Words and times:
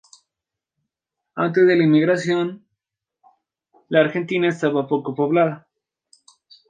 Antes 1.35 1.67
de 1.67 1.75
la 1.75 1.83
inmigración, 1.83 2.65
la 3.87 3.99
Argentina 3.99 4.47
estaba 4.49 4.87
poco 4.87 5.13
poblada. 5.13 5.67